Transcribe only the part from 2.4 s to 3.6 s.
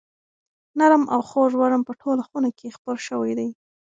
کې خپور شوی دی.